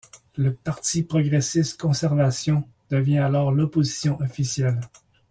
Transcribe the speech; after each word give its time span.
Le 0.35 0.55
Parti 0.55 1.03
progressiste-conservation 1.03 2.67
devient 2.89 3.19
alors 3.19 3.51
l'Opposition 3.51 4.19
officielle. 4.19 4.79